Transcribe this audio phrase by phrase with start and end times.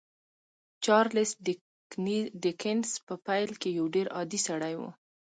[0.83, 1.31] چارلیس
[2.43, 4.81] ډیکنز په پیل کې یو ډېر عادي سړی و